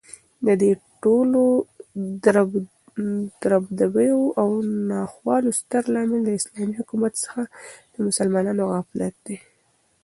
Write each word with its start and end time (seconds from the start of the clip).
ددې 0.47 0.71
ټولو 1.03 1.41
دربدريو 3.45 4.21
او 4.41 4.49
ناخوالو 4.91 5.49
ستر 5.59 5.83
لامل 5.93 6.21
داسلامې 6.25 6.73
حكومت 6.79 7.13
څخه 7.23 7.41
دمسلمانانو 7.95 8.63
غفلت 8.73 9.15
دى 9.27 9.37